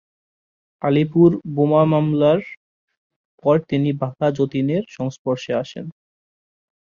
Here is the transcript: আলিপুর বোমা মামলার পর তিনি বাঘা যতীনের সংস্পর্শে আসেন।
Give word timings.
আলিপুর 0.81 1.29
বোমা 1.55 1.83
মামলার 1.85 2.39
পর 3.43 3.55
তিনি 3.69 3.89
বাঘা 4.01 4.27
যতীনের 4.37 4.83
সংস্পর্শে 4.89 5.51
আসেন। 5.53 5.85